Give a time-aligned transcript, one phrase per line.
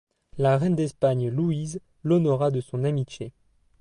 [0.39, 3.33] La reine d’Espagne Louise l’honora de son amitié.